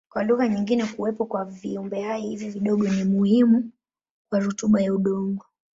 [0.09, 3.71] Kwa lugha nyingine kuwepo kwa viumbehai hivi vidogo ni muhimu
[4.29, 5.45] kwa rutuba ya udongo.